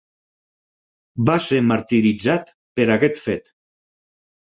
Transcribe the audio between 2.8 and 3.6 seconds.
per aquest fet.